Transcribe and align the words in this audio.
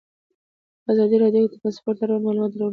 په 0.83 0.89
ازادي 0.93 1.15
راډیو 1.23 1.49
کې 1.49 1.57
د 1.57 1.59
ترانسپورټ 1.61 1.97
اړوند 2.03 2.23
معلومات 2.25 2.49
ډېر 2.51 2.59
وړاندې 2.61 2.67
شوي. 2.67 2.69